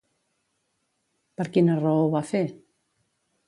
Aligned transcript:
Per 1.41 1.47
quina 1.59 1.77
raó 1.85 2.03
ho 2.09 2.11
va 2.17 2.25
fer? 2.33 2.45